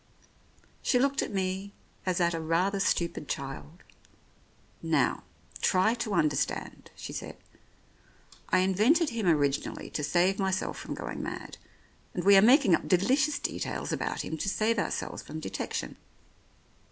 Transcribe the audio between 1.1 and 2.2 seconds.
at me as